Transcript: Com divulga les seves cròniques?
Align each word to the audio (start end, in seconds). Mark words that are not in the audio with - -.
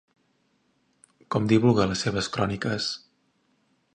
Com 1.35 1.45
divulga 1.51 1.87
les 1.91 2.03
seves 2.05 2.31
cròniques? 2.37 2.87